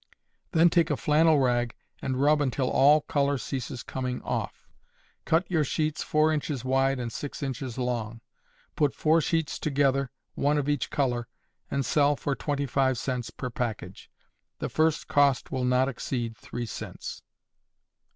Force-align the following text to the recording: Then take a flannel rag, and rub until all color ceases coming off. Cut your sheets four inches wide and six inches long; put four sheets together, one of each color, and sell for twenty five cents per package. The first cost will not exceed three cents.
Then 0.51 0.71
take 0.71 0.89
a 0.89 0.97
flannel 0.97 1.37
rag, 1.37 1.75
and 2.01 2.19
rub 2.19 2.41
until 2.41 2.71
all 2.71 3.01
color 3.01 3.37
ceases 3.37 3.83
coming 3.83 4.19
off. 4.23 4.67
Cut 5.25 5.45
your 5.51 5.63
sheets 5.63 6.01
four 6.01 6.33
inches 6.33 6.65
wide 6.65 6.97
and 6.99 7.13
six 7.13 7.43
inches 7.43 7.77
long; 7.77 8.21
put 8.75 8.95
four 8.95 9.21
sheets 9.21 9.59
together, 9.59 10.09
one 10.33 10.57
of 10.57 10.67
each 10.67 10.89
color, 10.89 11.27
and 11.69 11.85
sell 11.85 12.15
for 12.15 12.33
twenty 12.33 12.65
five 12.65 12.97
cents 12.97 13.29
per 13.29 13.51
package. 13.51 14.09
The 14.57 14.69
first 14.69 15.07
cost 15.07 15.51
will 15.51 15.65
not 15.65 15.87
exceed 15.87 16.35
three 16.35 16.65
cents. 16.65 17.21